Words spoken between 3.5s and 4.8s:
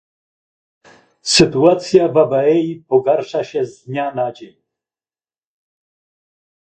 z dnia na dzień